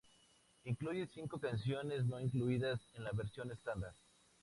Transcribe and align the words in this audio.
Incluye 0.63 1.05
cinco 1.13 1.39
canciones 1.39 2.05
no 2.07 2.19
incluidas 2.19 2.81
en 2.95 3.03
la 3.03 3.11
versión 3.11 3.51
estándar. 3.51 3.93